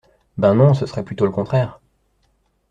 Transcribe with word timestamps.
Ben 0.39 0.55
non, 0.55 0.73
ce 0.73 0.87
serait 0.87 1.03
plutôt 1.05 1.25
le 1.27 1.31
contraire. 1.31 1.79